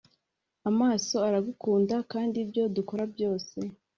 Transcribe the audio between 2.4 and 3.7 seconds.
ibyo dukora byose